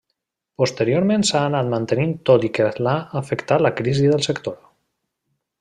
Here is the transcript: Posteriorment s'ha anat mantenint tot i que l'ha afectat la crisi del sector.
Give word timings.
Posteriorment 0.61 1.25
s'ha 1.29 1.41
anat 1.49 1.69
mantenint 1.75 2.17
tot 2.29 2.49
i 2.49 2.51
que 2.59 2.71
l'ha 2.87 2.97
afectat 3.23 3.67
la 3.67 3.75
crisi 3.81 4.11
del 4.15 4.29
sector. 4.31 4.61